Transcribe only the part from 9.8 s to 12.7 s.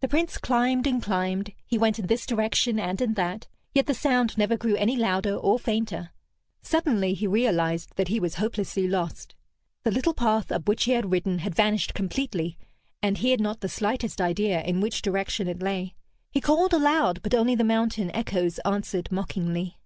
The little path up which he had ridden had vanished completely,